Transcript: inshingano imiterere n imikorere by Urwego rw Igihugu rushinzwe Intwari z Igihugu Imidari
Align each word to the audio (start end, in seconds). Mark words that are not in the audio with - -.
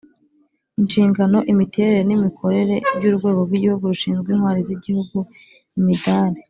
inshingano 0.79 1.37
imiterere 1.51 1.99
n 2.07 2.11
imikorere 2.17 2.75
by 2.97 3.03
Urwego 3.09 3.41
rw 3.47 3.53
Igihugu 3.57 3.83
rushinzwe 3.91 4.27
Intwari 4.31 4.61
z 4.67 4.69
Igihugu 4.77 5.17
Imidari 5.79 6.39